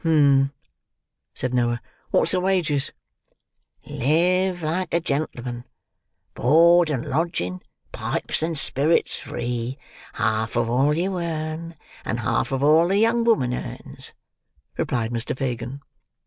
"Um!" 0.03 0.51
said 1.35 1.53
Noah. 1.53 1.79
"What's 2.09 2.31
the 2.31 2.39
wages?" 2.39 2.91
"Live 3.85 4.63
like 4.63 4.91
a 4.95 4.99
gentleman—board 4.99 6.89
and 6.89 7.05
lodging, 7.05 7.61
pipes 7.91 8.41
and 8.41 8.57
spirits 8.57 9.19
free—half 9.19 10.55
of 10.55 10.67
all 10.71 10.95
you 10.95 11.19
earn, 11.19 11.75
and 12.03 12.19
half 12.21 12.51
of 12.51 12.63
all 12.63 12.87
the 12.87 12.97
young 12.97 13.23
woman 13.23 13.53
earns," 13.53 14.15
replied 14.75 15.11
Mr. 15.11 15.37
Fagin. 15.37 15.81